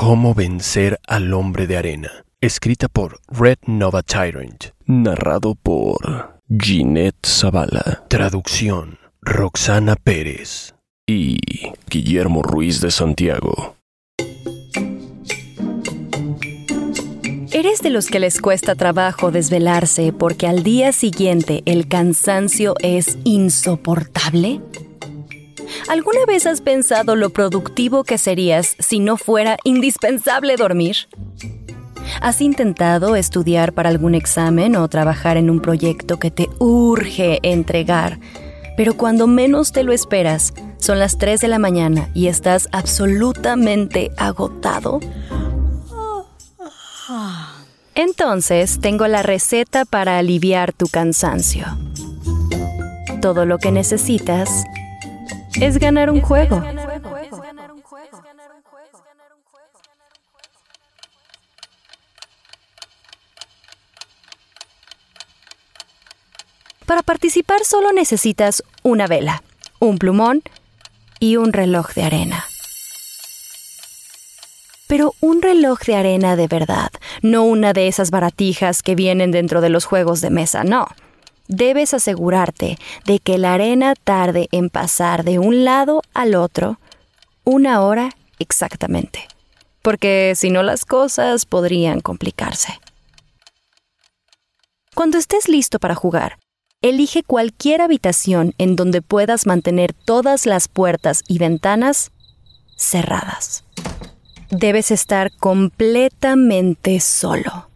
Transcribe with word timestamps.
Cómo 0.00 0.32
vencer 0.32 1.00
al 1.08 1.34
hombre 1.34 1.66
de 1.66 1.76
arena, 1.76 2.24
escrita 2.40 2.86
por 2.86 3.18
Red 3.26 3.58
Nova 3.66 4.04
Tyrant, 4.04 4.66
narrado 4.86 5.56
por 5.56 6.38
Ginette 6.48 7.26
Zavala, 7.26 8.04
traducción 8.06 9.00
Roxana 9.22 9.96
Pérez 9.96 10.76
y 11.04 11.40
Guillermo 11.90 12.44
Ruiz 12.44 12.80
de 12.80 12.92
Santiago. 12.92 13.74
¿Eres 17.50 17.82
de 17.82 17.90
los 17.90 18.06
que 18.06 18.20
les 18.20 18.40
cuesta 18.40 18.76
trabajo 18.76 19.32
desvelarse 19.32 20.12
porque 20.12 20.46
al 20.46 20.62
día 20.62 20.92
siguiente 20.92 21.64
el 21.66 21.88
cansancio 21.88 22.76
es 22.82 23.18
insoportable? 23.24 24.60
¿Alguna 25.88 26.24
vez 26.26 26.46
has 26.46 26.60
pensado 26.60 27.16
lo 27.16 27.30
productivo 27.30 28.04
que 28.04 28.18
serías 28.18 28.76
si 28.78 29.00
no 29.00 29.16
fuera 29.16 29.56
indispensable 29.64 30.56
dormir? 30.56 31.08
¿Has 32.20 32.40
intentado 32.40 33.16
estudiar 33.16 33.72
para 33.72 33.88
algún 33.88 34.14
examen 34.14 34.76
o 34.76 34.88
trabajar 34.88 35.36
en 35.36 35.50
un 35.50 35.60
proyecto 35.60 36.18
que 36.18 36.30
te 36.30 36.48
urge 36.58 37.38
entregar? 37.42 38.18
Pero 38.76 38.94
cuando 38.94 39.26
menos 39.26 39.72
te 39.72 39.82
lo 39.82 39.92
esperas, 39.92 40.54
son 40.78 40.98
las 40.98 41.18
3 41.18 41.40
de 41.40 41.48
la 41.48 41.58
mañana 41.58 42.10
y 42.14 42.28
estás 42.28 42.68
absolutamente 42.72 44.10
agotado. 44.16 45.00
Entonces 47.94 48.78
tengo 48.80 49.08
la 49.08 49.22
receta 49.22 49.84
para 49.84 50.18
aliviar 50.18 50.72
tu 50.72 50.86
cansancio. 50.86 51.66
Todo 53.20 53.44
lo 53.44 53.58
que 53.58 53.72
necesitas 53.72 54.64
es 55.60 55.78
ganar 55.78 56.10
un 56.10 56.20
juego. 56.20 56.62
Para 66.86 67.02
participar 67.02 67.64
solo 67.64 67.92
necesitas 67.92 68.62
una 68.82 69.06
vela, 69.06 69.42
un 69.78 69.98
plumón 69.98 70.42
y 71.20 71.36
un 71.36 71.52
reloj 71.52 71.92
de 71.94 72.02
arena. 72.04 72.44
Pero 74.86 75.14
un 75.20 75.42
reloj 75.42 75.80
de 75.80 75.96
arena 75.96 76.36
de 76.36 76.46
verdad, 76.46 76.90
no 77.20 77.44
una 77.44 77.74
de 77.74 77.88
esas 77.88 78.10
baratijas 78.10 78.82
que 78.82 78.94
vienen 78.94 79.32
dentro 79.32 79.60
de 79.60 79.68
los 79.68 79.84
juegos 79.84 80.22
de 80.22 80.30
mesa, 80.30 80.64
no 80.64 80.88
debes 81.48 81.94
asegurarte 81.94 82.78
de 83.04 83.18
que 83.18 83.38
la 83.38 83.54
arena 83.54 83.94
tarde 83.94 84.48
en 84.52 84.70
pasar 84.70 85.24
de 85.24 85.38
un 85.38 85.64
lado 85.64 86.02
al 86.14 86.34
otro 86.34 86.78
una 87.44 87.82
hora 87.82 88.10
exactamente, 88.38 89.26
porque 89.82 90.34
si 90.36 90.50
no 90.50 90.62
las 90.62 90.84
cosas 90.84 91.46
podrían 91.46 92.00
complicarse. 92.00 92.78
Cuando 94.94 95.18
estés 95.18 95.48
listo 95.48 95.78
para 95.78 95.94
jugar, 95.94 96.38
elige 96.82 97.22
cualquier 97.22 97.80
habitación 97.80 98.54
en 98.58 98.76
donde 98.76 99.02
puedas 99.02 99.46
mantener 99.46 99.92
todas 99.92 100.44
las 100.44 100.68
puertas 100.68 101.22
y 101.26 101.38
ventanas 101.38 102.10
cerradas. 102.76 103.64
Debes 104.50 104.90
estar 104.90 105.30
completamente 105.36 107.00
solo. 107.00 107.67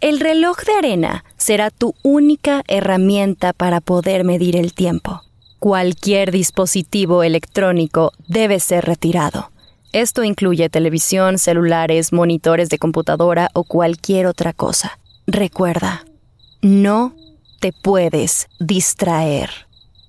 El 0.00 0.20
reloj 0.20 0.58
de 0.64 0.72
arena 0.74 1.24
será 1.36 1.70
tu 1.70 1.94
única 2.02 2.62
herramienta 2.68 3.52
para 3.52 3.80
poder 3.80 4.24
medir 4.24 4.56
el 4.56 4.72
tiempo. 4.72 5.22
Cualquier 5.58 6.30
dispositivo 6.30 7.22
electrónico 7.22 8.12
debe 8.28 8.60
ser 8.60 8.84
retirado. 8.84 9.50
Esto 9.92 10.24
incluye 10.24 10.68
televisión, 10.68 11.38
celulares, 11.38 12.12
monitores 12.12 12.68
de 12.68 12.78
computadora 12.78 13.48
o 13.54 13.64
cualquier 13.64 14.26
otra 14.26 14.52
cosa. 14.52 14.98
Recuerda, 15.26 16.04
no 16.60 17.14
te 17.60 17.72
puedes 17.72 18.48
distraer 18.60 19.50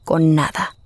con 0.03 0.35
nada. 0.35 0.76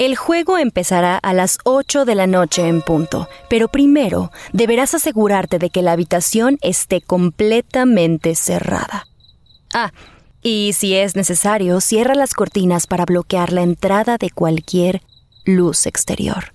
El 0.00 0.16
juego 0.16 0.56
empezará 0.56 1.18
a 1.18 1.34
las 1.34 1.58
8 1.64 2.06
de 2.06 2.14
la 2.14 2.26
noche 2.26 2.66
en 2.66 2.80
punto, 2.80 3.28
pero 3.50 3.68
primero 3.68 4.32
deberás 4.54 4.94
asegurarte 4.94 5.58
de 5.58 5.68
que 5.68 5.82
la 5.82 5.92
habitación 5.92 6.56
esté 6.62 7.02
completamente 7.02 8.34
cerrada. 8.34 9.06
Ah, 9.74 9.92
y 10.40 10.72
si 10.72 10.96
es 10.96 11.16
necesario, 11.16 11.82
cierra 11.82 12.14
las 12.14 12.32
cortinas 12.32 12.86
para 12.86 13.04
bloquear 13.04 13.52
la 13.52 13.60
entrada 13.60 14.16
de 14.16 14.30
cualquier 14.30 15.02
luz 15.44 15.84
exterior. 15.84 16.54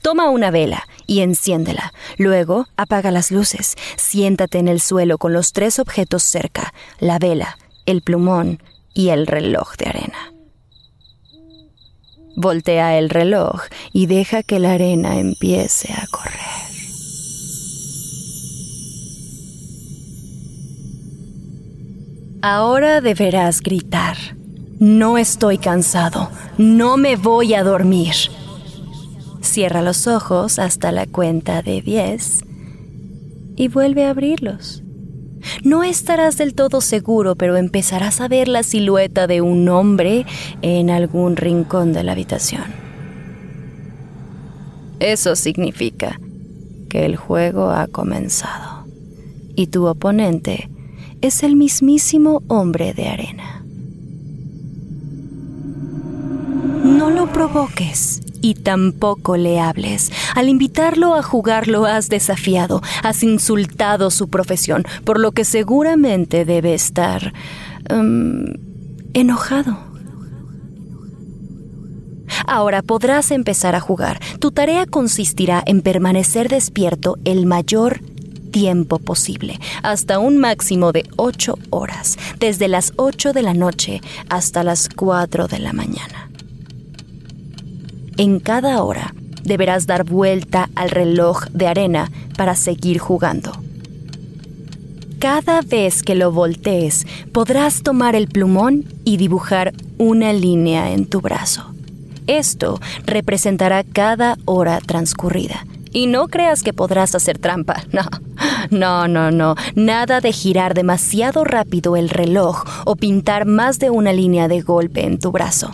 Toma 0.00 0.30
una 0.30 0.50
vela 0.50 0.88
y 1.06 1.20
enciéndela. 1.20 1.92
Luego 2.16 2.66
apaga 2.78 3.10
las 3.10 3.30
luces. 3.30 3.76
Siéntate 3.98 4.58
en 4.58 4.68
el 4.68 4.80
suelo 4.80 5.18
con 5.18 5.34
los 5.34 5.52
tres 5.52 5.78
objetos 5.78 6.22
cerca, 6.22 6.72
la 6.98 7.18
vela, 7.18 7.58
el 7.84 8.00
plumón 8.00 8.62
y 8.94 9.10
el 9.10 9.26
reloj 9.26 9.76
de 9.76 9.90
arena. 9.90 10.37
Voltea 12.40 12.96
el 12.98 13.10
reloj 13.10 13.62
y 13.92 14.06
deja 14.06 14.44
que 14.44 14.60
la 14.60 14.74
arena 14.74 15.18
empiece 15.18 15.92
a 15.92 16.06
correr. 16.06 16.38
Ahora 22.40 23.00
deberás 23.00 23.60
gritar. 23.60 24.16
No 24.78 25.18
estoy 25.18 25.58
cansado. 25.58 26.30
No 26.58 26.96
me 26.96 27.16
voy 27.16 27.54
a 27.54 27.64
dormir. 27.64 28.14
Cierra 29.40 29.82
los 29.82 30.06
ojos 30.06 30.60
hasta 30.60 30.92
la 30.92 31.06
cuenta 31.06 31.62
de 31.62 31.82
10 31.82 32.44
y 33.56 33.66
vuelve 33.66 34.04
a 34.04 34.10
abrirlos. 34.10 34.84
No 35.64 35.84
estarás 35.84 36.36
del 36.36 36.54
todo 36.54 36.80
seguro, 36.80 37.36
pero 37.36 37.56
empezarás 37.56 38.20
a 38.20 38.28
ver 38.28 38.48
la 38.48 38.62
silueta 38.62 39.26
de 39.26 39.40
un 39.40 39.68
hombre 39.68 40.26
en 40.62 40.90
algún 40.90 41.36
rincón 41.36 41.92
de 41.92 42.02
la 42.04 42.12
habitación. 42.12 42.64
Eso 45.00 45.36
significa 45.36 46.20
que 46.88 47.06
el 47.06 47.16
juego 47.16 47.70
ha 47.70 47.86
comenzado 47.86 48.86
y 49.54 49.68
tu 49.68 49.86
oponente 49.86 50.70
es 51.20 51.42
el 51.42 51.56
mismísimo 51.56 52.42
hombre 52.48 52.94
de 52.94 53.08
arena. 53.08 53.64
No 56.84 57.10
lo 57.10 57.32
provoques 57.32 58.20
y 58.40 58.54
tampoco 58.54 59.36
le 59.36 59.60
hables. 59.60 60.10
Al 60.34 60.48
invitarlo 60.48 61.14
a 61.14 61.22
jugar 61.22 61.68
lo 61.68 61.84
has 61.84 62.08
desafiado, 62.08 62.82
has 63.02 63.22
insultado 63.22 64.10
su 64.10 64.28
profesión, 64.28 64.84
por 65.04 65.20
lo 65.20 65.32
que 65.32 65.44
seguramente 65.44 66.44
debe 66.44 66.74
estar 66.74 67.32
em, 67.88 68.54
enojado. 69.14 69.88
Ahora 72.46 72.82
podrás 72.82 73.30
empezar 73.30 73.74
a 73.74 73.80
jugar. 73.80 74.20
Tu 74.38 74.52
tarea 74.52 74.86
consistirá 74.86 75.62
en 75.66 75.82
permanecer 75.82 76.48
despierto 76.48 77.16
el 77.24 77.46
mayor 77.46 78.00
tiempo 78.48 78.98
posible, 78.98 79.60
hasta 79.82 80.18
un 80.18 80.38
máximo 80.38 80.92
de 80.92 81.04
8 81.16 81.58
horas, 81.70 82.18
desde 82.38 82.68
las 82.68 82.92
8 82.96 83.32
de 83.32 83.42
la 83.42 83.54
noche 83.54 84.00
hasta 84.28 84.64
las 84.64 84.88
4 84.88 85.48
de 85.48 85.58
la 85.58 85.72
mañana. 85.72 86.27
En 88.18 88.40
cada 88.40 88.82
hora 88.82 89.14
deberás 89.44 89.86
dar 89.86 90.02
vuelta 90.02 90.68
al 90.74 90.90
reloj 90.90 91.44
de 91.52 91.68
arena 91.68 92.10
para 92.36 92.56
seguir 92.56 92.98
jugando. 92.98 93.52
Cada 95.20 95.62
vez 95.62 96.02
que 96.02 96.16
lo 96.16 96.32
voltees, 96.32 97.06
podrás 97.32 97.84
tomar 97.84 98.16
el 98.16 98.26
plumón 98.26 98.84
y 99.04 99.18
dibujar 99.18 99.72
una 99.98 100.32
línea 100.32 100.90
en 100.90 101.06
tu 101.06 101.20
brazo. 101.20 101.72
Esto 102.26 102.80
representará 103.06 103.84
cada 103.84 104.36
hora 104.46 104.80
transcurrida. 104.80 105.64
Y 105.92 106.08
no 106.08 106.26
creas 106.26 106.64
que 106.64 106.72
podrás 106.72 107.14
hacer 107.14 107.38
trampa. 107.38 107.84
No, 108.70 109.06
no, 109.06 109.08
no, 109.08 109.30
no. 109.30 109.54
Nada 109.76 110.20
de 110.20 110.32
girar 110.32 110.74
demasiado 110.74 111.44
rápido 111.44 111.96
el 111.96 112.10
reloj 112.10 112.64
o 112.84 112.96
pintar 112.96 113.46
más 113.46 113.78
de 113.78 113.90
una 113.90 114.12
línea 114.12 114.46
de 114.48 114.60
golpe 114.60 115.06
en 115.06 115.18
tu 115.18 115.32
brazo. 115.32 115.70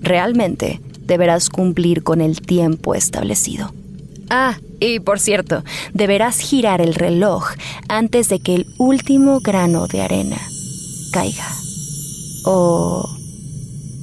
Realmente, 0.00 0.80
deberás 1.12 1.50
cumplir 1.50 2.02
con 2.02 2.22
el 2.22 2.40
tiempo 2.40 2.94
establecido. 2.94 3.74
Ah, 4.30 4.56
y 4.80 4.98
por 4.98 5.20
cierto, 5.20 5.62
deberás 5.92 6.38
girar 6.38 6.80
el 6.80 6.94
reloj 6.94 7.50
antes 7.86 8.30
de 8.30 8.40
que 8.40 8.54
el 8.54 8.66
último 8.78 9.40
grano 9.40 9.88
de 9.88 10.00
arena 10.00 10.38
caiga. 11.12 11.46
O 12.46 13.06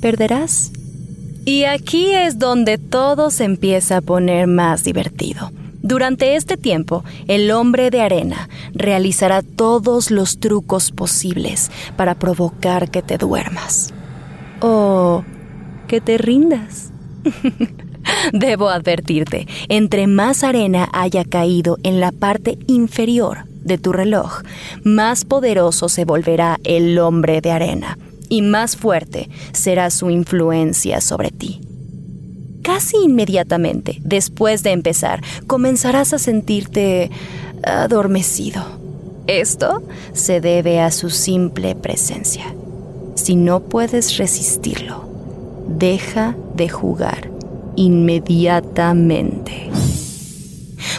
perderás. 0.03 0.71
Y 1.45 1.63
aquí 1.63 2.11
es 2.11 2.37
donde 2.37 2.77
todo 2.77 3.31
se 3.31 3.45
empieza 3.45 3.97
a 3.97 4.01
poner 4.01 4.45
más 4.45 4.83
divertido. 4.83 5.51
Durante 5.81 6.35
este 6.35 6.57
tiempo, 6.57 7.03
el 7.27 7.49
hombre 7.49 7.89
de 7.89 8.01
arena 8.01 8.49
realizará 8.73 9.41
todos 9.41 10.11
los 10.11 10.39
trucos 10.39 10.91
posibles 10.91 11.71
para 11.97 12.13
provocar 12.13 12.91
que 12.91 13.01
te 13.01 13.17
duermas. 13.17 13.91
O 14.61 15.23
que 15.89 15.99
te 15.99 16.19
rindas. 16.19 16.93
Debo 18.33 18.69
advertirte, 18.69 19.47
entre 19.67 20.07
más 20.07 20.43
arena 20.43 20.89
haya 20.93 21.23
caído 21.23 21.77
en 21.83 21.99
la 21.99 22.11
parte 22.11 22.57
inferior 22.67 23.45
de 23.63 23.77
tu 23.77 23.91
reloj, 23.91 24.41
más 24.83 25.25
poderoso 25.25 25.89
se 25.89 26.05
volverá 26.05 26.59
el 26.63 26.97
hombre 26.99 27.41
de 27.41 27.51
arena 27.51 27.97
y 28.29 28.41
más 28.41 28.75
fuerte 28.75 29.29
será 29.51 29.89
su 29.89 30.09
influencia 30.09 31.01
sobre 31.01 31.31
ti. 31.31 31.61
Casi 32.61 32.97
inmediatamente, 32.97 33.97
después 34.03 34.63
de 34.63 34.71
empezar, 34.71 35.21
comenzarás 35.47 36.13
a 36.13 36.19
sentirte 36.19 37.09
adormecido. 37.63 38.63
Esto 39.27 39.81
se 40.13 40.41
debe 40.41 40.79
a 40.79 40.91
su 40.91 41.09
simple 41.09 41.75
presencia. 41.75 42.53
Si 43.15 43.35
no 43.35 43.61
puedes 43.61 44.17
resistirlo, 44.17 45.08
deja 45.77 46.35
de 46.55 46.69
jugar 46.69 47.29
inmediatamente. 47.75 49.69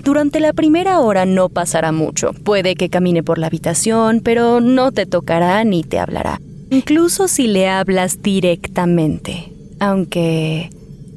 Durante 0.02 0.40
la 0.40 0.52
primera 0.52 1.00
hora 1.00 1.26
no 1.26 1.48
pasará 1.48 1.92
mucho. 1.92 2.32
Puede 2.32 2.74
que 2.74 2.88
camine 2.88 3.22
por 3.22 3.38
la 3.38 3.48
habitación, 3.48 4.20
pero 4.24 4.60
no 4.60 4.92
te 4.92 5.06
tocará 5.06 5.62
ni 5.64 5.82
te 5.82 5.98
hablará. 5.98 6.40
Incluso 6.70 7.28
si 7.28 7.46
le 7.48 7.68
hablas 7.68 8.22
directamente. 8.22 9.52
Aunque 9.78 10.70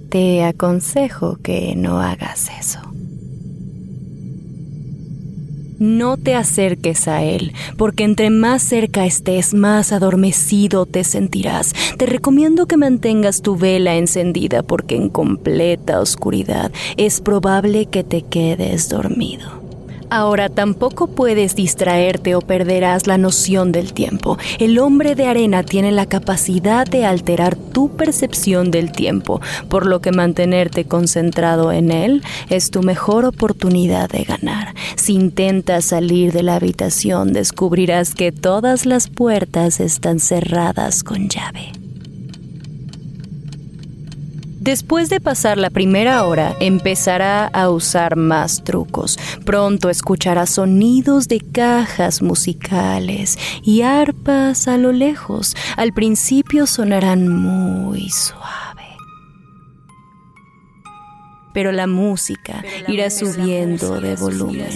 te 0.10 0.44
aconsejo 0.44 1.38
que 1.42 1.76
no 1.76 2.02
hagas 2.02 2.50
eso. 2.60 2.80
No 5.84 6.16
te 6.16 6.34
acerques 6.34 7.10
a 7.10 7.24
él, 7.24 7.52
porque 7.78 8.06
entre 8.06 8.30
más 8.30 8.64
cerca 8.64 9.06
estés, 9.06 9.54
más 9.54 9.92
adormecido 9.92 10.86
te 10.86 11.04
sentirás. 11.04 11.74
Te 11.98 12.06
recomiendo 12.06 12.68
que 12.68 12.78
mantengas 12.78 13.42
tu 13.42 13.58
vela 13.58 13.96
encendida, 13.96 14.64
porque 14.64 14.96
en 14.96 15.10
completa 15.10 16.00
oscuridad 16.00 16.72
es 16.96 17.20
probable 17.20 17.88
que 17.88 18.06
te 18.06 18.22
quedes 18.22 18.88
dormido. 18.88 19.63
Ahora 20.14 20.48
tampoco 20.48 21.08
puedes 21.08 21.56
distraerte 21.56 22.36
o 22.36 22.42
perderás 22.42 23.08
la 23.08 23.18
noción 23.18 23.72
del 23.72 23.94
tiempo. 23.94 24.38
El 24.60 24.78
hombre 24.78 25.16
de 25.16 25.26
arena 25.26 25.64
tiene 25.64 25.92
la 25.92 26.06
capacidad 26.06 26.86
de 26.86 27.04
alterar 27.04 27.56
tu 27.56 27.90
percepción 27.98 28.70
del 28.70 28.92
tiempo, 28.92 29.42
por 29.70 29.88
lo 29.88 30.02
que 30.02 30.12
mantenerte 30.12 30.86
concentrado 30.86 31.72
en 31.72 31.90
él 31.90 32.22
es 32.52 32.70
tu 32.70 32.84
mejor 32.84 33.26
oportunidad 33.26 34.08
de 34.08 34.24
ganar. 34.24 34.76
Si 34.98 35.16
intentas 35.16 35.86
salir 35.86 36.32
de 36.32 36.44
la 36.44 36.58
habitación, 36.58 37.34
descubrirás 37.34 38.14
que 38.14 38.32
todas 38.32 38.86
las 38.86 39.10
puertas 39.10 39.80
están 39.80 40.20
cerradas 40.20 41.04
con 41.04 41.28
llave. 41.28 41.83
Después 44.64 45.10
de 45.10 45.20
pasar 45.20 45.58
la 45.58 45.70
primera 45.70 46.24
hora, 46.24 46.56
empezará 46.62 47.48
a 47.48 47.70
usar 47.70 48.16
más 48.16 48.64
trucos. 48.64 49.20
Pronto 49.44 49.90
escuchará 49.90 50.46
sonidos 50.46 51.28
de 51.28 51.42
cajas 51.42 52.22
musicales 52.22 53.38
y 53.62 53.82
arpas 53.82 54.70
a 54.70 54.78
lo 54.78 54.94
lejos. 54.94 55.54
Al 55.76 55.92
principio 55.92 56.66
sonarán 56.66 57.28
muy 57.28 58.10
suave. 58.10 58.88
Pero 61.54 61.74
la 61.74 61.86
música 61.86 62.64
irá 62.88 63.10
subiendo 63.10 64.00
de 64.00 64.16
volumen. 64.16 64.70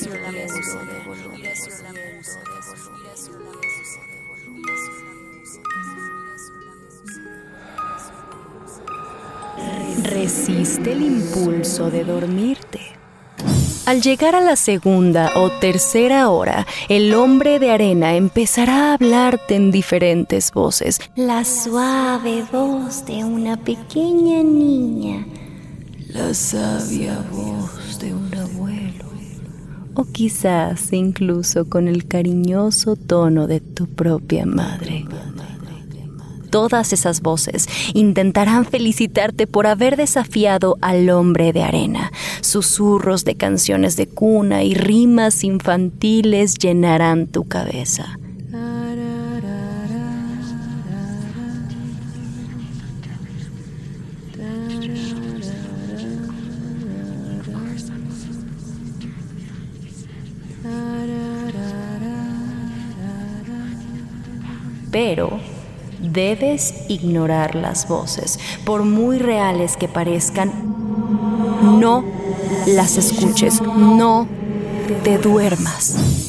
Resiste 10.87 10.91
el 10.91 11.01
impulso 11.01 11.91
de 11.91 12.03
dormirte. 12.03 12.79
Al 13.85 14.01
llegar 14.01 14.35
a 14.35 14.41
la 14.41 14.55
segunda 14.55 15.31
o 15.35 15.49
tercera 15.49 16.29
hora, 16.29 16.67
el 16.89 17.13
hombre 17.13 17.59
de 17.59 17.71
arena 17.71 18.15
empezará 18.15 18.91
a 18.91 18.93
hablarte 18.95 19.55
en 19.55 19.71
diferentes 19.71 20.51
voces. 20.51 20.99
La 21.15 21.45
suave 21.45 22.43
voz 22.51 23.05
de 23.05 23.23
una 23.23 23.55
pequeña 23.55 24.43
niña. 24.43 25.25
La 26.09 26.33
sabia 26.33 27.23
voz 27.31 27.99
de 27.99 28.13
un 28.13 28.33
abuelo. 28.35 29.05
O 29.93 30.03
quizás 30.03 30.91
incluso 30.91 31.69
con 31.69 31.87
el 31.87 32.07
cariñoso 32.07 32.95
tono 32.95 33.47
de 33.47 33.61
tu 33.61 33.87
propia 33.87 34.45
madre 34.45 35.05
todas 36.49 36.93
esas 36.93 37.21
voces 37.21 37.67
intentarán 37.93 38.65
felicitarte 38.65 39.47
por 39.47 39.67
haber 39.67 39.97
desafiado 39.97 40.77
al 40.81 41.09
hombre 41.09 41.53
de 41.53 41.63
arena. 41.63 42.11
Susurros 42.41 43.25
de 43.25 43.35
canciones 43.35 43.95
de 43.95 44.07
cuna 44.07 44.63
y 44.63 44.73
rimas 44.73 45.43
infantiles 45.43 46.55
llenarán 46.55 47.27
tu 47.27 47.47
cabeza. 47.47 48.17
Debes 66.17 66.73
ignorar 66.87 67.53
las 67.53 67.87
voces, 67.87 68.39
por 68.65 68.83
muy 68.83 69.19
reales 69.19 69.77
que 69.77 69.87
parezcan. 69.87 70.51
No 71.79 72.03
las 72.65 72.97
escuches, 72.97 73.61
no 73.61 74.27
te 75.03 75.19
duermas. 75.19 76.26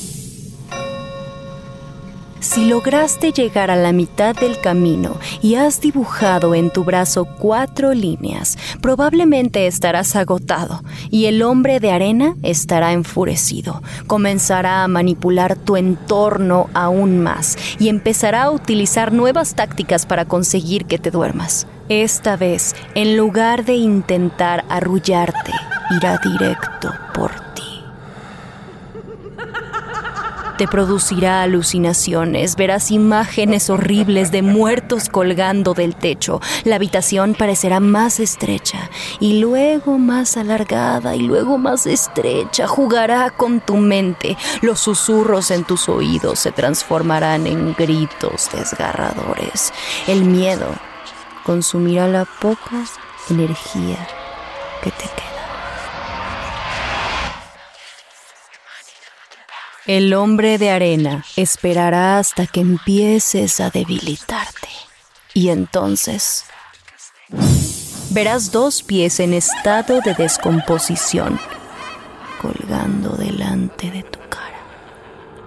Si 2.49 2.65
lograste 2.65 3.31
llegar 3.33 3.71
a 3.71 3.77
la 3.77 3.93
mitad 3.93 4.35
del 4.35 4.59
camino 4.59 5.19
y 5.43 5.57
has 5.57 5.83
dibujado 5.83 6.55
en 6.55 6.71
tu 6.71 6.83
brazo 6.83 7.27
cuatro 7.27 7.93
líneas, 7.93 8.57
probablemente 8.81 9.67
estarás 9.67 10.17
agotado 10.17 10.83
y 11.11 11.27
el 11.27 11.43
hombre 11.43 11.79
de 11.79 11.93
arena 11.93 12.37
estará 12.43 12.95
enfurecido. 12.95 13.83
Comenzará 14.07 14.83
a 14.83 14.89
manipular 14.89 15.57
tu 15.57 15.77
entorno 15.77 16.71
aún 16.73 17.23
más 17.23 17.59
y 17.79 17.91
empezará 17.91 18.45
a 18.45 18.51
utilizar 18.51 19.13
nuevas 19.13 19.55
tácticas 19.55 20.07
para 20.07 20.25
conseguir 20.25 20.87
que 20.87 20.99
te 20.99 21.11
duermas. 21.11 21.67
Esta 21.91 22.39
vez, 22.39 22.75
en 22.95 23.19
lugar 23.19 23.67
de 23.67 23.75
intentar 23.75 24.65
arrullarte, 24.71 25.53
irá 25.91 26.19
directo 26.25 26.95
por 27.13 27.31
ti 27.31 27.48
te 30.59 30.67
producirá 30.67 31.43
alucinaciones, 31.43 32.57
verás 32.57 32.91
imágenes 32.91 33.71
horribles 33.71 34.33
de 34.33 34.43
muertos 34.43 35.09
colgando 35.09 35.73
del 35.73 35.95
techo, 35.95 36.41
la 36.65 36.75
habitación 36.75 37.35
parecerá 37.35 37.79
más 37.79 38.19
estrecha 38.19 38.91
y 39.21 39.39
luego 39.39 39.99
más 39.99 40.37
alargada 40.37 41.15
y 41.15 41.21
luego 41.21 41.59
más 41.59 41.87
estrecha, 41.87 42.67
jugará 42.67 43.31
con 43.31 43.61
tu 43.61 43.77
mente, 43.77 44.37
los 44.61 44.81
susurros 44.81 45.53
en 45.53 45.63
tus 45.63 45.89
oídos 45.89 46.41
se 46.41 46.51
transformarán 46.51 47.47
en 47.47 47.73
gritos 47.75 48.51
desgarradores, 48.53 49.73
el 50.09 50.25
miedo 50.25 50.75
consumirá 51.45 52.09
la 52.09 52.25
poca 52.25 52.85
energía 53.31 54.09
que 54.83 54.91
te 54.91 55.05
queda. 55.05 55.38
El 59.89 60.13
hombre 60.13 60.59
de 60.59 60.69
arena 60.69 61.25
esperará 61.37 62.19
hasta 62.19 62.47
que 62.47 62.61
empieces 62.61 63.59
a 63.59 63.71
debilitarte. 63.71 64.69
Y 65.33 65.49
entonces 65.49 66.45
verás 68.11 68.53
dos 68.53 68.83
pies 68.83 69.19
en 69.19 69.33
estado 69.33 70.03
de 70.03 70.13
descomposición 70.13 71.41
colgando 72.43 73.17
delante 73.17 73.91
de 73.91 74.03
tu 74.03 74.19
cara. 74.29 74.61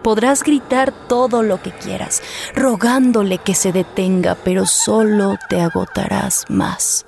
Podrás 0.02 0.42
gritar 0.42 0.92
todo 1.08 1.44
lo 1.44 1.62
que 1.62 1.70
quieras, 1.70 2.24
rogándole 2.56 3.38
que 3.38 3.54
se 3.54 3.72
detenga, 3.72 4.34
pero 4.44 4.66
solo 4.66 5.38
te 5.50 5.62
agotarás 5.62 6.46
más. 6.50 7.06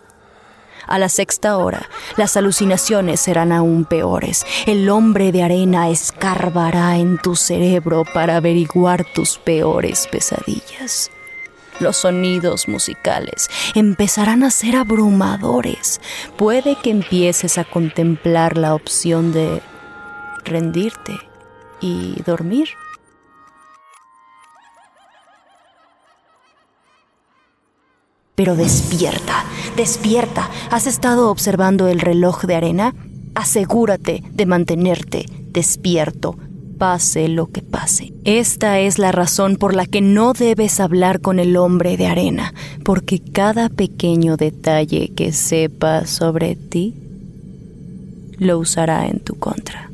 A 0.88 1.00
la 1.00 1.10
sexta 1.10 1.58
hora, 1.58 1.90
las 2.18 2.38
alucinaciones 2.38 3.20
serán 3.20 3.52
aún 3.52 3.86
peores. 3.86 4.46
El 4.66 4.90
hombre 4.90 5.32
de 5.32 5.44
arena 5.44 5.90
escarbará 5.90 6.98
en 6.98 7.18
tu 7.18 7.36
cerebro 7.36 8.04
para 8.14 8.38
averiguar 8.38 9.06
tus 9.14 9.38
peores 9.38 10.08
pesadillas. 10.12 11.12
Los 11.80 11.98
sonidos 11.98 12.68
musicales 12.68 13.50
empezarán 13.74 14.44
a 14.44 14.52
ser 14.52 14.76
abrumadores. 14.76 16.02
Puede 16.38 16.76
que 16.76 16.92
empieces 16.92 17.58
a 17.58 17.64
contemplar 17.64 18.58
la 18.58 18.76
opción 18.76 19.32
de 19.32 19.62
rendirte 20.46 21.18
y 21.82 22.22
dormir. 22.26 22.70
Pero 28.36 28.56
despierta, 28.56 29.46
despierta. 29.78 30.50
¿Has 30.72 30.88
estado 30.88 31.30
observando 31.30 31.88
el 31.88 32.00
reloj 32.00 32.46
de 32.46 32.56
arena? 32.56 32.96
Asegúrate 33.36 34.24
de 34.32 34.46
mantenerte 34.46 35.26
despierto, 35.52 36.36
pase 36.80 37.28
lo 37.28 37.48
que 37.52 37.62
pase. 37.62 38.12
Esta 38.26 38.80
es 38.80 38.98
la 38.98 39.12
razón 39.12 39.58
por 39.58 39.76
la 39.76 39.86
que 39.86 40.02
no 40.02 40.34
debes 40.34 40.80
hablar 40.80 41.22
con 41.22 41.40
el 41.40 41.56
hombre 41.58 41.96
de 41.96 42.08
arena, 42.08 42.54
porque 42.84 43.20
cada 43.20 43.70
pequeño 43.70 44.36
detalle 44.36 45.12
que 45.16 45.32
sepa 45.32 46.08
sobre 46.08 46.56
ti 46.56 46.96
lo 48.40 48.58
usará 48.58 49.08
en 49.08 49.20
tu 49.20 49.36
contra. 49.36 49.93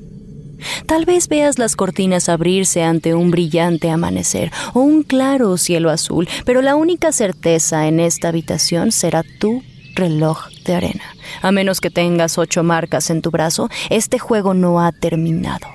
Tal 0.85 1.05
vez 1.05 1.27
veas 1.27 1.59
las 1.59 1.75
cortinas 1.75 2.29
abrirse 2.29 2.83
ante 2.83 3.15
un 3.15 3.31
brillante 3.31 3.89
amanecer 3.89 4.51
o 4.73 4.81
un 4.81 5.03
claro 5.03 5.57
cielo 5.57 5.89
azul, 5.89 6.27
pero 6.45 6.61
la 6.61 6.75
única 6.75 7.11
certeza 7.11 7.87
en 7.87 7.99
esta 7.99 8.29
habitación 8.29 8.91
será 8.91 9.23
tu 9.39 9.63
reloj 9.95 10.47
de 10.65 10.75
arena. 10.75 11.03
A 11.41 11.51
menos 11.51 11.81
que 11.81 11.89
tengas 11.89 12.37
ocho 12.37 12.63
marcas 12.63 13.09
en 13.09 13.21
tu 13.21 13.31
brazo, 13.31 13.69
este 13.89 14.19
juego 14.19 14.53
no 14.53 14.79
ha 14.79 14.91
terminado. 14.91 15.67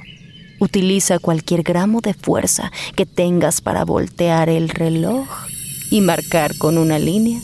Utiliza 0.61 1.19
cualquier 1.19 1.63
gramo 1.63 2.01
de 2.01 2.15
fuerza 2.15 2.73
que 2.97 3.07
tengas 3.07 3.61
para 3.61 3.85
voltear 3.85 4.49
el 4.49 4.69
reloj 4.69 5.29
y 5.91 6.01
marcar 6.01 6.57
con 6.59 6.79
una 6.79 6.99
línea 6.99 7.41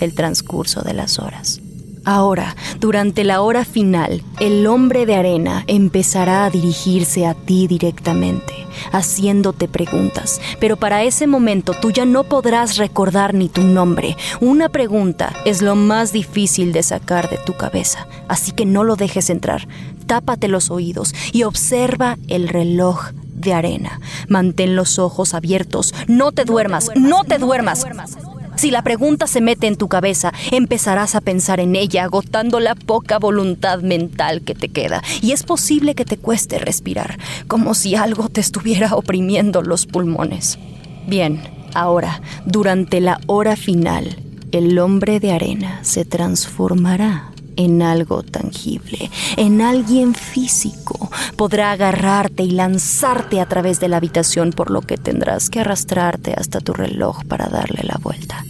el 0.00 0.14
transcurso 0.14 0.82
de 0.82 0.94
las 0.94 1.18
horas. 1.18 1.60
Ahora, 2.04 2.54
durante 2.80 3.24
la 3.24 3.40
hora 3.40 3.64
final, 3.64 4.22
el 4.38 4.66
hombre 4.66 5.06
de 5.06 5.14
arena 5.14 5.64
empezará 5.66 6.44
a 6.44 6.50
dirigirse 6.50 7.26
a 7.26 7.32
ti 7.32 7.66
directamente, 7.66 8.52
haciéndote 8.92 9.68
preguntas, 9.68 10.38
pero 10.60 10.76
para 10.76 11.02
ese 11.02 11.26
momento 11.26 11.72
tú 11.72 11.90
ya 11.90 12.04
no 12.04 12.24
podrás 12.24 12.76
recordar 12.76 13.32
ni 13.32 13.48
tu 13.48 13.62
nombre. 13.62 14.18
Una 14.42 14.68
pregunta 14.68 15.32
es 15.46 15.62
lo 15.62 15.76
más 15.76 16.12
difícil 16.12 16.72
de 16.72 16.82
sacar 16.82 17.30
de 17.30 17.38
tu 17.38 17.54
cabeza, 17.54 18.06
así 18.28 18.52
que 18.52 18.66
no 18.66 18.84
lo 18.84 18.96
dejes 18.96 19.30
entrar. 19.30 19.66
Tápate 20.06 20.48
los 20.48 20.70
oídos 20.70 21.14
y 21.32 21.44
observa 21.44 22.18
el 22.28 22.48
reloj 22.48 23.12
de 23.34 23.54
arena. 23.54 24.00
Mantén 24.28 24.76
los 24.76 24.98
ojos 24.98 25.32
abiertos. 25.32 25.94
No 26.06 26.32
te 26.32 26.44
duermas, 26.44 26.90
no 26.96 27.24
te 27.24 27.38
duermas. 27.38 27.86
Si 28.56 28.70
la 28.70 28.82
pregunta 28.82 29.26
se 29.26 29.40
mete 29.40 29.66
en 29.66 29.76
tu 29.76 29.88
cabeza, 29.88 30.32
empezarás 30.52 31.14
a 31.14 31.20
pensar 31.20 31.60
en 31.60 31.76
ella, 31.76 32.04
agotando 32.04 32.60
la 32.60 32.74
poca 32.74 33.18
voluntad 33.18 33.80
mental 33.80 34.42
que 34.42 34.54
te 34.54 34.68
queda. 34.68 35.02
Y 35.20 35.32
es 35.32 35.42
posible 35.42 35.94
que 35.94 36.04
te 36.04 36.16
cueste 36.16 36.58
respirar, 36.58 37.18
como 37.48 37.74
si 37.74 37.94
algo 37.94 38.28
te 38.28 38.40
estuviera 38.40 38.94
oprimiendo 38.94 39.62
los 39.62 39.86
pulmones. 39.86 40.58
Bien, 41.06 41.42
ahora, 41.74 42.22
durante 42.46 43.00
la 43.00 43.20
hora 43.26 43.56
final, 43.56 44.16
el 44.52 44.78
hombre 44.78 45.20
de 45.20 45.32
arena 45.32 45.80
se 45.82 46.04
transformará 46.04 47.33
en 47.56 47.82
algo 47.82 48.22
tangible, 48.22 49.10
en 49.36 49.60
alguien 49.60 50.14
físico. 50.14 51.10
Podrá 51.36 51.72
agarrarte 51.72 52.42
y 52.42 52.50
lanzarte 52.50 53.40
a 53.40 53.48
través 53.48 53.80
de 53.80 53.88
la 53.88 53.98
habitación, 53.98 54.50
por 54.50 54.70
lo 54.70 54.80
que 54.82 54.96
tendrás 54.96 55.50
que 55.50 55.60
arrastrarte 55.60 56.34
hasta 56.34 56.60
tu 56.60 56.72
reloj 56.72 57.24
para 57.24 57.46
darle 57.46 57.82
la 57.82 57.98
vuelta. 57.98 58.44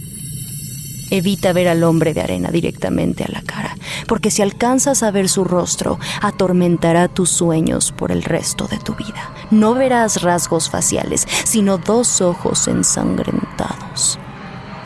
Evita 1.10 1.52
ver 1.52 1.68
al 1.68 1.84
hombre 1.84 2.14
de 2.14 2.22
arena 2.22 2.50
directamente 2.50 3.24
a 3.24 3.30
la 3.30 3.42
cara, 3.42 3.76
porque 4.08 4.30
si 4.30 4.42
alcanzas 4.42 5.02
a 5.02 5.10
ver 5.10 5.28
su 5.28 5.44
rostro, 5.44 5.98
atormentará 6.22 7.08
tus 7.08 7.30
sueños 7.30 7.92
por 7.92 8.10
el 8.10 8.22
resto 8.22 8.66
de 8.66 8.78
tu 8.78 8.94
vida. 8.94 9.32
No 9.50 9.74
verás 9.74 10.22
rasgos 10.22 10.70
faciales, 10.70 11.28
sino 11.44 11.78
dos 11.78 12.20
ojos 12.20 12.66
ensangrentados, 12.68 14.18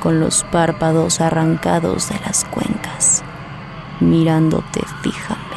con 0.03 0.21
los 0.21 0.45
párpados 0.51 1.21
arrancados 1.21 2.09
de 2.09 2.17
las 2.27 2.45
cuencas 2.45 3.23
mirándote 4.01 4.81
fijamente. 5.03 5.49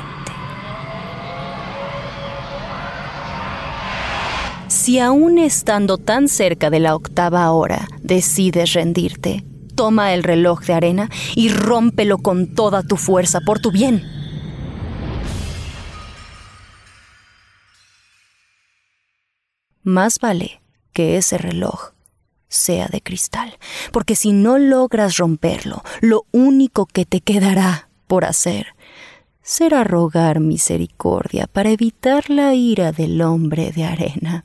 Si 4.68 5.00
aún 5.00 5.38
estando 5.38 5.98
tan 5.98 6.28
cerca 6.28 6.70
de 6.70 6.80
la 6.80 6.96
octava 6.96 7.52
hora 7.52 7.88
decides 8.02 8.74
rendirte, 8.74 9.44
toma 9.76 10.14
el 10.14 10.24
reloj 10.24 10.62
de 10.62 10.74
arena 10.74 11.10
y 11.36 11.50
rómpelo 11.50 12.18
con 12.18 12.56
toda 12.56 12.82
tu 12.84 12.98
fuerza 12.98 13.42
por 13.42 13.60
tu 13.60 13.72
bien. 13.72 14.04
Más 19.84 20.20
vale 20.20 20.62
que 20.94 21.18
ese 21.18 21.38
reloj 21.38 21.92
sea 22.48 22.88
de 22.88 23.02
cristal, 23.02 23.58
porque 23.92 24.16
si 24.16 24.34
no 24.34 24.58
logras 24.58 25.18
romperlo, 25.18 25.84
lo 26.02 26.26
único 26.32 26.86
que 26.86 27.06
te 27.06 27.22
quedará 27.22 27.91
por 28.12 28.26
hacer 28.26 28.76
será 29.42 29.86
rogar 29.86 30.42
misericordia 30.42 31.48
para 31.48 31.70
evitar 31.70 32.30
la 32.30 32.54
ira 32.54 32.92
del 32.92 33.22
hombre 33.22 33.72
de 33.72 33.86
arena. 33.86 34.44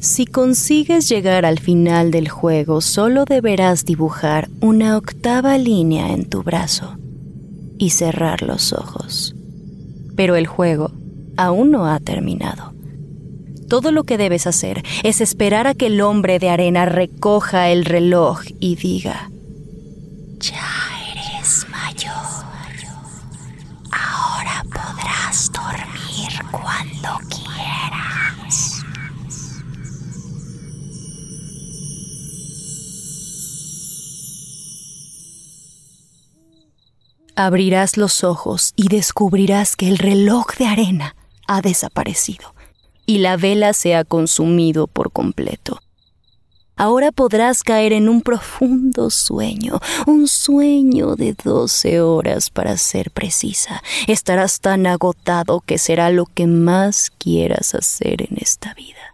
Si 0.00 0.26
consigues 0.26 1.08
llegar 1.08 1.44
al 1.44 1.60
final 1.60 2.10
del 2.10 2.28
juego, 2.28 2.80
solo 2.80 3.24
deberás 3.24 3.84
dibujar 3.84 4.48
una 4.60 4.96
octava 4.96 5.58
línea 5.58 6.12
en 6.12 6.28
tu 6.28 6.42
brazo 6.42 6.98
y 7.78 7.90
cerrar 7.90 8.42
los 8.42 8.72
ojos. 8.72 9.36
Pero 10.16 10.34
el 10.34 10.48
juego 10.48 10.90
aún 11.36 11.70
no 11.70 11.86
ha 11.86 12.00
terminado. 12.00 12.74
Todo 13.68 13.92
lo 13.92 14.02
que 14.02 14.18
debes 14.18 14.48
hacer 14.48 14.82
es 15.04 15.20
esperar 15.20 15.68
a 15.68 15.74
que 15.74 15.86
el 15.86 16.00
hombre 16.00 16.40
de 16.40 16.48
arena 16.48 16.84
recoja 16.84 17.68
el 17.68 17.84
reloj 17.84 18.42
y 18.58 18.74
diga, 18.74 19.30
Abrirás 37.46 37.96
los 37.96 38.24
ojos 38.24 38.72
y 38.76 38.88
descubrirás 38.88 39.76
que 39.76 39.88
el 39.88 39.98
reloj 39.98 40.56
de 40.58 40.66
arena 40.66 41.16
ha 41.46 41.60
desaparecido 41.60 42.54
y 43.06 43.18
la 43.18 43.36
vela 43.36 43.72
se 43.72 43.94
ha 43.94 44.04
consumido 44.04 44.86
por 44.86 45.10
completo 45.10 45.80
ahora 46.80 47.12
podrás 47.12 47.62
caer 47.62 47.92
en 47.92 48.08
un 48.08 48.22
profundo 48.22 49.10
sueño, 49.10 49.78
un 50.06 50.26
sueño 50.26 51.14
de 51.14 51.34
doce 51.34 52.00
horas 52.00 52.48
para 52.48 52.78
ser 52.78 53.10
precisa. 53.10 53.82
Estarás 54.08 54.60
tan 54.60 54.86
agotado 54.86 55.60
que 55.60 55.76
será 55.76 56.08
lo 56.08 56.24
que 56.24 56.46
más 56.46 57.10
quieras 57.18 57.74
hacer 57.74 58.22
en 58.22 58.38
esta 58.38 58.72
vida. 58.72 59.09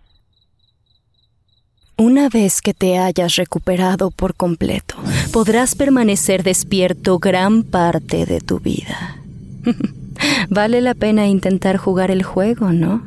Una 1.99 2.29
vez 2.29 2.61
que 2.61 2.75
te 2.75 2.99
hayas 2.99 3.37
recuperado 3.37 4.11
por 4.11 4.35
completo, 4.35 4.97
podrás 5.33 5.75
permanecer 5.75 6.43
despierto 6.43 7.19
gran 7.19 7.63
parte 7.63 8.27
de 8.27 8.43
tu 8.43 8.61
vida. 8.61 9.17
vale 10.51 10.83
la 10.83 10.93
pena 10.93 11.27
intentar 11.27 11.79
jugar 11.79 12.11
el 12.11 12.23
juego, 12.23 12.71
¿no? 12.75 13.03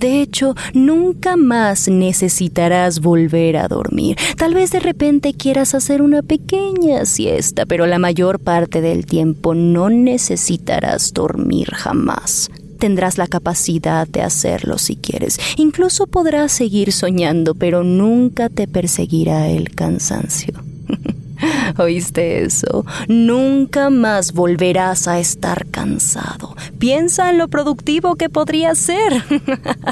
De 0.00 0.20
hecho, 0.20 0.56
nunca 0.72 1.36
más 1.36 1.86
necesitarás 1.86 2.98
volver 2.98 3.56
a 3.56 3.68
dormir. 3.68 4.16
Tal 4.36 4.52
vez 4.52 4.72
de 4.72 4.80
repente 4.80 5.34
quieras 5.34 5.72
hacer 5.76 6.02
una 6.02 6.22
pequeña 6.22 7.04
siesta, 7.04 7.66
pero 7.66 7.86
la 7.86 8.00
mayor 8.00 8.40
parte 8.40 8.80
del 8.80 9.06
tiempo 9.06 9.54
no 9.54 9.90
necesitarás 9.90 11.12
dormir 11.12 11.68
jamás. 11.72 12.50
Tendrás 12.78 13.18
la 13.18 13.26
capacidad 13.26 14.06
de 14.06 14.22
hacerlo 14.22 14.78
si 14.78 14.96
quieres. 14.96 15.38
Incluso 15.56 16.06
podrás 16.06 16.52
seguir 16.52 16.92
soñando, 16.92 17.54
pero 17.54 17.84
nunca 17.84 18.48
te 18.48 18.66
perseguirá 18.68 19.48
el 19.48 19.74
cansancio. 19.74 20.54
¿Oíste 21.78 22.44
eso? 22.44 22.84
Nunca 23.08 23.90
más 23.90 24.32
volverás 24.32 25.08
a 25.08 25.18
estar 25.18 25.66
cansado. 25.66 26.56
Piensa 26.78 27.30
en 27.30 27.38
lo 27.38 27.48
productivo 27.48 28.16
que 28.16 28.28
podría 28.28 28.74
ser. 28.74 29.24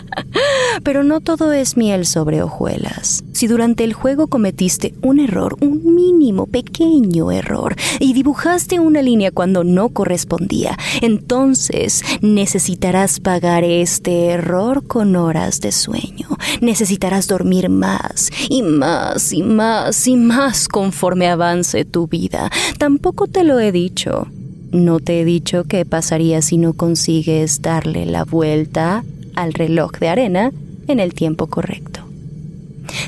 Pero 0.82 1.04
no 1.04 1.20
todo 1.20 1.52
es 1.52 1.76
miel 1.76 2.06
sobre 2.06 2.42
hojuelas. 2.42 3.24
Si 3.32 3.46
durante 3.46 3.84
el 3.84 3.92
juego 3.92 4.26
cometiste 4.26 4.94
un 5.02 5.20
error, 5.20 5.56
un 5.60 5.94
mínimo, 5.94 6.46
pequeño 6.46 7.32
error, 7.32 7.76
y 7.98 8.12
dibujaste 8.12 8.78
una 8.80 9.02
línea 9.02 9.30
cuando 9.30 9.64
no 9.64 9.88
correspondía, 9.88 10.76
entonces 11.00 12.02
necesitarás 12.20 13.20
pagar 13.20 13.64
este 13.64 14.26
error 14.26 14.86
con 14.86 15.16
horas 15.16 15.60
de 15.60 15.72
sueño. 15.72 16.28
Necesitarás 16.60 17.26
dormir 17.26 17.68
más 17.68 18.30
y 18.48 18.62
más 18.62 19.32
y 19.32 19.42
más 19.42 20.06
y 20.06 20.16
más 20.16 20.68
conforme 20.68 21.28
avance 21.42 21.84
tu 21.84 22.06
vida. 22.06 22.50
Tampoco 22.78 23.26
te 23.26 23.42
lo 23.42 23.58
he 23.58 23.72
dicho. 23.72 24.28
No 24.70 25.00
te 25.00 25.20
he 25.20 25.24
dicho 25.24 25.64
qué 25.64 25.84
pasaría 25.84 26.40
si 26.40 26.56
no 26.56 26.72
consigues 26.72 27.60
darle 27.62 28.06
la 28.06 28.24
vuelta 28.24 29.04
al 29.34 29.52
reloj 29.52 29.92
de 29.98 30.08
arena 30.08 30.52
en 30.86 31.00
el 31.00 31.14
tiempo 31.14 31.48
correcto. 31.48 32.00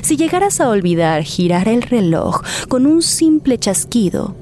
Si 0.01 0.17
llegaras 0.17 0.59
a 0.59 0.69
olvidar 0.69 1.23
girar 1.23 1.67
el 1.67 1.81
reloj 1.81 2.41
con 2.67 2.85
un 2.85 3.01
simple 3.01 3.57
chasquido, 3.57 4.35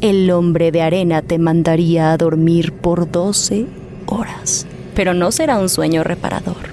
el 0.00 0.30
hombre 0.30 0.70
de 0.70 0.82
arena 0.82 1.22
te 1.22 1.38
mandaría 1.38 2.12
a 2.12 2.16
dormir 2.16 2.72
por 2.72 3.10
12 3.10 3.66
horas. 4.06 4.66
Pero 4.94 5.14
no 5.14 5.30
será 5.30 5.58
un 5.58 5.68
sueño 5.68 6.02
reparador. 6.02 6.67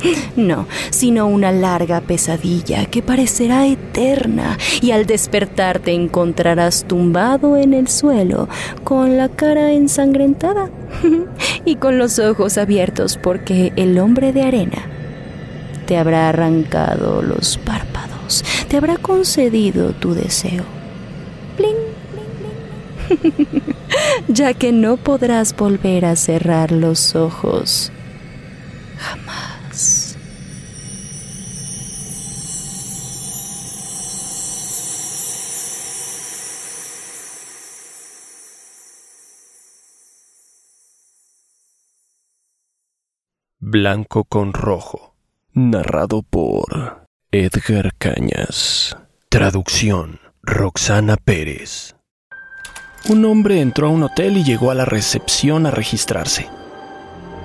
No, 0.36 0.66
sino 0.90 1.26
una 1.26 1.52
larga 1.52 2.00
pesadilla 2.00 2.86
que 2.86 3.02
parecerá 3.02 3.66
eterna 3.66 4.56
y 4.80 4.92
al 4.92 5.06
despertar 5.06 5.80
te 5.80 5.92
encontrarás 5.92 6.84
tumbado 6.84 7.56
en 7.56 7.74
el 7.74 7.88
suelo 7.88 8.48
con 8.84 9.16
la 9.16 9.28
cara 9.28 9.72
ensangrentada 9.72 10.70
y 11.64 11.76
con 11.76 11.98
los 11.98 12.18
ojos 12.18 12.58
abiertos 12.58 13.18
porque 13.20 13.72
el 13.76 13.98
hombre 13.98 14.32
de 14.32 14.42
arena 14.42 14.88
te 15.86 15.96
habrá 15.96 16.28
arrancado 16.28 17.22
los 17.22 17.56
párpados, 17.56 18.44
te 18.68 18.76
habrá 18.76 18.98
concedido 18.98 19.92
tu 19.92 20.12
deseo. 20.12 20.64
ya 24.28 24.54
que 24.54 24.72
no 24.72 24.96
podrás 24.96 25.56
volver 25.56 26.04
a 26.04 26.16
cerrar 26.16 26.72
los 26.72 27.14
ojos 27.14 27.90
jamás. 28.98 29.47
Blanco 43.70 44.24
con 44.24 44.54
Rojo, 44.54 45.14
narrado 45.52 46.22
por 46.22 47.06
Edgar 47.30 47.92
Cañas. 47.98 48.96
Traducción, 49.28 50.20
Roxana 50.42 51.18
Pérez. 51.18 51.94
Un 53.10 53.26
hombre 53.26 53.60
entró 53.60 53.88
a 53.88 53.90
un 53.90 54.04
hotel 54.04 54.38
y 54.38 54.44
llegó 54.44 54.70
a 54.70 54.74
la 54.74 54.86
recepción 54.86 55.66
a 55.66 55.70
registrarse. 55.70 56.48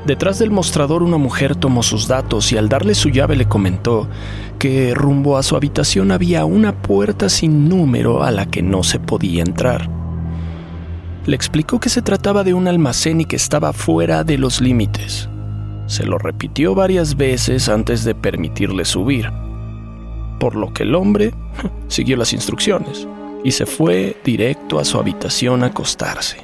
Detrás 0.05 0.39
del 0.39 0.49
mostrador 0.49 1.03
una 1.03 1.17
mujer 1.17 1.57
tomó 1.57 1.83
sus 1.83 2.07
datos 2.07 2.53
y 2.53 2.57
al 2.57 2.69
darle 2.69 2.95
su 2.95 3.09
llave 3.09 3.35
le 3.35 3.49
comentó 3.49 4.07
que 4.59 4.93
rumbo 4.93 5.35
a 5.35 5.43
su 5.43 5.57
habitación 5.57 6.13
había 6.13 6.45
una 6.45 6.81
puerta 6.81 7.27
sin 7.27 7.67
número 7.67 8.23
a 8.23 8.31
la 8.31 8.45
que 8.45 8.61
no 8.61 8.83
se 8.83 8.97
podía 8.97 9.43
entrar. 9.43 9.89
Le 11.25 11.35
explicó 11.35 11.81
que 11.81 11.89
se 11.89 12.01
trataba 12.01 12.45
de 12.45 12.53
un 12.53 12.69
almacén 12.69 13.19
y 13.19 13.25
que 13.25 13.35
estaba 13.35 13.73
fuera 13.73 14.23
de 14.23 14.37
los 14.37 14.61
límites. 14.61 15.27
Se 15.93 16.05
lo 16.05 16.17
repitió 16.17 16.73
varias 16.73 17.15
veces 17.17 17.69
antes 17.69 18.03
de 18.03 18.15
permitirle 18.15 18.83
subir, 18.83 19.29
por 20.39 20.55
lo 20.55 20.73
que 20.73 20.83
el 20.83 20.95
hombre 20.95 21.33
siguió 21.87 22.17
las 22.17 22.33
instrucciones 22.33 23.07
y 23.43 23.51
se 23.51 23.65
fue 23.65 24.17
directo 24.23 24.79
a 24.79 24.85
su 24.85 24.97
habitación 24.97 25.63
a 25.63 25.67
acostarse 25.67 26.37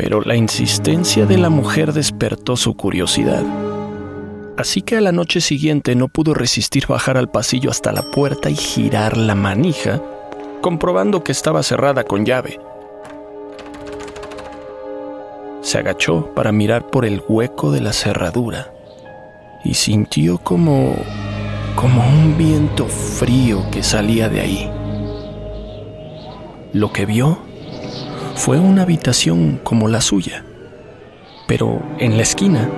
pero 0.00 0.22
la 0.22 0.34
insistencia 0.34 1.26
de 1.26 1.36
la 1.36 1.50
mujer 1.50 1.92
despertó 1.92 2.56
su 2.56 2.74
curiosidad. 2.74 3.44
Así 4.56 4.80
que 4.80 4.96
a 4.96 5.02
la 5.02 5.12
noche 5.12 5.42
siguiente 5.42 5.94
no 5.94 6.08
pudo 6.08 6.32
resistir 6.32 6.86
bajar 6.86 7.18
al 7.18 7.30
pasillo 7.30 7.70
hasta 7.70 7.92
la 7.92 8.10
puerta 8.10 8.48
y 8.48 8.56
girar 8.56 9.18
la 9.18 9.34
manija, 9.34 10.00
comprobando 10.62 11.22
que 11.22 11.32
estaba 11.32 11.62
cerrada 11.62 12.04
con 12.04 12.24
llave. 12.24 12.58
Se 15.70 15.78
agachó 15.78 16.34
para 16.34 16.50
mirar 16.50 16.90
por 16.90 17.04
el 17.04 17.22
hueco 17.28 17.70
de 17.70 17.80
la 17.80 17.92
cerradura 17.92 18.74
y 19.62 19.74
sintió 19.74 20.38
como 20.38 20.96
como 21.76 22.02
un 22.08 22.36
viento 22.36 22.88
frío 22.88 23.70
que 23.70 23.84
salía 23.84 24.28
de 24.28 24.40
ahí. 24.40 24.68
Lo 26.72 26.92
que 26.92 27.06
vio 27.06 27.38
fue 28.34 28.58
una 28.58 28.82
habitación 28.82 29.60
como 29.62 29.86
la 29.86 30.00
suya, 30.00 30.44
pero 31.46 31.80
en 32.00 32.16
la 32.16 32.24
esquina 32.24 32.68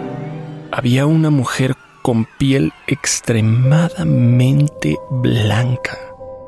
había 0.71 1.07
una 1.07 1.31
mujer 1.31 1.75
con 2.03 2.27
piel 2.37 2.75
extremadamente 2.87 4.99
blanca, 5.11 5.97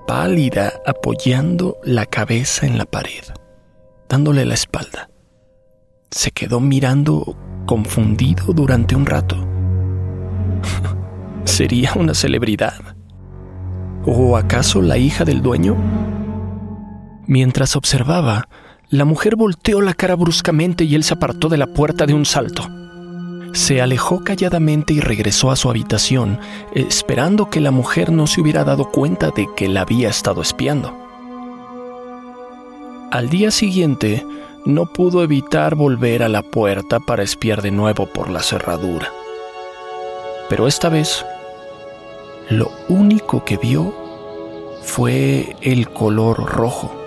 pálida, 0.06 0.74
apoyando 0.84 1.78
la 1.84 2.04
cabeza 2.04 2.66
en 2.66 2.76
la 2.76 2.84
pared, 2.84 3.24
dándole 4.10 4.44
la 4.44 4.52
espalda. 4.52 5.08
Se 6.14 6.30
quedó 6.30 6.60
mirando 6.60 7.36
confundido 7.66 8.52
durante 8.52 8.94
un 8.94 9.04
rato. 9.04 9.34
¿Sería 11.44 11.90
una 11.96 12.14
celebridad? 12.14 12.94
¿O 14.06 14.36
acaso 14.36 14.80
la 14.80 14.96
hija 14.96 15.24
del 15.24 15.42
dueño? 15.42 15.76
Mientras 17.26 17.74
observaba, 17.74 18.48
la 18.90 19.04
mujer 19.04 19.34
volteó 19.34 19.80
la 19.80 19.92
cara 19.92 20.14
bruscamente 20.14 20.84
y 20.84 20.94
él 20.94 21.02
se 21.02 21.14
apartó 21.14 21.48
de 21.48 21.56
la 21.56 21.66
puerta 21.66 22.06
de 22.06 22.14
un 22.14 22.26
salto. 22.26 22.62
Se 23.52 23.82
alejó 23.82 24.22
calladamente 24.22 24.94
y 24.94 25.00
regresó 25.00 25.50
a 25.50 25.56
su 25.56 25.68
habitación, 25.68 26.38
esperando 26.76 27.50
que 27.50 27.60
la 27.60 27.72
mujer 27.72 28.12
no 28.12 28.28
se 28.28 28.40
hubiera 28.40 28.62
dado 28.62 28.92
cuenta 28.92 29.32
de 29.34 29.48
que 29.56 29.66
la 29.66 29.80
había 29.80 30.10
estado 30.10 30.42
espiando. 30.42 30.96
Al 33.10 33.30
día 33.30 33.50
siguiente, 33.50 34.24
no 34.64 34.86
pudo 34.86 35.22
evitar 35.22 35.74
volver 35.74 36.22
a 36.22 36.28
la 36.28 36.42
puerta 36.42 37.00
para 37.00 37.22
espiar 37.22 37.62
de 37.62 37.70
nuevo 37.70 38.06
por 38.06 38.30
la 38.30 38.40
cerradura. 38.40 39.10
Pero 40.48 40.66
esta 40.66 40.88
vez, 40.88 41.24
lo 42.50 42.70
único 42.88 43.44
que 43.44 43.56
vio 43.56 43.94
fue 44.82 45.56
el 45.62 45.88
color 45.88 46.44
rojo 46.44 47.04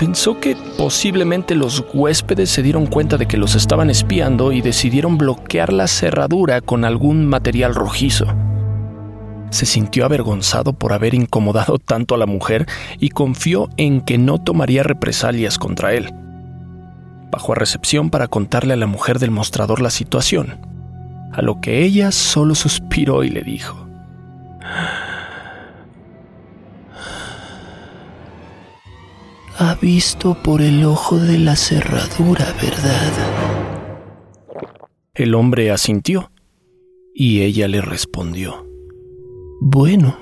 Pensó 0.00 0.40
que 0.40 0.56
posiblemente 0.78 1.54
los 1.54 1.84
huéspedes 1.92 2.48
se 2.48 2.62
dieron 2.62 2.86
cuenta 2.86 3.18
de 3.18 3.28
que 3.28 3.36
los 3.36 3.54
estaban 3.54 3.90
espiando 3.90 4.50
y 4.50 4.62
decidieron 4.62 5.18
bloquear 5.18 5.74
la 5.74 5.86
cerradura 5.88 6.62
con 6.62 6.86
algún 6.86 7.26
material 7.26 7.74
rojizo. 7.74 8.24
Se 9.50 9.66
sintió 9.66 10.04
avergonzado 10.04 10.72
por 10.72 10.92
haber 10.92 11.14
incomodado 11.14 11.78
tanto 11.78 12.14
a 12.14 12.18
la 12.18 12.26
mujer 12.26 12.66
y 12.98 13.10
confió 13.10 13.68
en 13.76 14.00
que 14.00 14.16
no 14.16 14.38
tomaría 14.38 14.82
represalias 14.82 15.58
contra 15.58 15.92
él. 15.92 16.12
Bajó 17.30 17.52
a 17.52 17.56
recepción 17.56 18.10
para 18.10 18.28
contarle 18.28 18.74
a 18.74 18.76
la 18.76 18.86
mujer 18.86 19.18
del 19.18 19.30
mostrador 19.30 19.80
la 19.80 19.90
situación, 19.90 20.66
a 21.32 21.42
lo 21.42 21.60
que 21.60 21.82
ella 21.82 22.12
solo 22.12 22.54
suspiró 22.54 23.24
y 23.24 23.28
le 23.28 23.42
dijo, 23.42 23.86
ha 29.58 29.74
visto 29.74 30.34
por 30.42 30.62
el 30.62 30.84
ojo 30.84 31.18
de 31.18 31.38
la 31.38 31.54
cerradura, 31.54 32.46
¿verdad? 32.62 33.12
El 35.12 35.34
hombre 35.34 35.70
asintió 35.70 36.32
y 37.14 37.42
ella 37.42 37.68
le 37.68 37.82
respondió, 37.82 38.69
Bueno, 39.60 40.16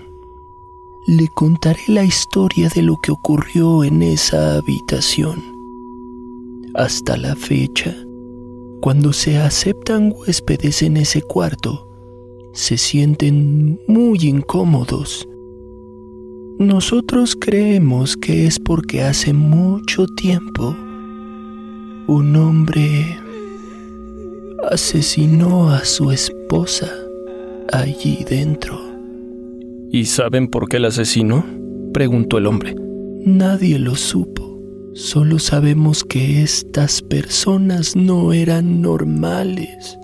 le 1.07 1.29
contaré 1.29 1.81
la 1.89 2.05
historia 2.05 2.69
de 2.69 2.83
lo 2.83 2.97
que 2.97 3.13
ocurrió 3.13 3.85
en 3.85 4.03
esa 4.03 4.57
habitación. 4.57 5.43
Hasta 6.75 7.17
la 7.17 7.35
fecha, 7.35 7.97
cuando 8.81 9.13
se 9.13 9.39
aceptan 9.39 10.13
huéspedes 10.15 10.83
en 10.83 10.99
ese 10.99 11.23
cuarto, 11.23 11.89
se 12.53 12.77
sienten 12.77 13.81
muy 13.87 14.19
incómodos 14.23 15.29
nosotros 16.59 17.37
creemos 17.41 18.17
que 18.17 18.49
es 18.49 18.59
porque 18.59 19.03
hace 19.03 19.33
mucho 19.33 20.09
tiempo 20.09 20.75
un 22.09 22.35
hombre 22.35 23.17
asesinó 24.69 25.71
a 25.71 25.85
su 25.85 26.11
esposa 26.11 26.91
allí 27.73 28.25
dentro. 28.29 28.88
¿Y 29.91 30.05
saben 30.05 30.49
por 30.49 30.69
qué 30.69 30.79
la 30.79 30.89
asesinó? 30.89 31.45
preguntó 31.93 32.39
el 32.39 32.47
hombre. 32.47 32.75
Nadie 33.25 33.79
lo 33.79 33.97
supo. 33.97 34.59
Solo 34.95 35.39
sabemos 35.39 36.05
que 36.05 36.43
estas 36.43 37.03
personas 37.03 37.95
no 37.97 38.33
eran 38.33 38.83
normales. 38.83 39.99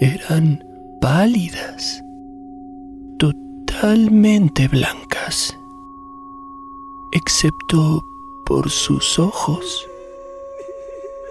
eran 0.00 0.64
pálidas, 1.00 2.02
totalmente 3.18 4.66
blancas, 4.68 5.54
excepto 7.12 8.02
por 8.46 8.70
sus 8.70 9.18
ojos. 9.18 9.86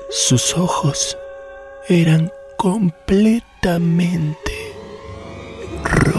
Sus 0.10 0.56
ojos 0.58 1.18
eran 1.88 2.32
completamente 2.58 4.34
rojos. 5.84 6.19